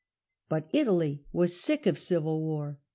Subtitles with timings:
[0.49, 2.79] But Italy was sick of civil war.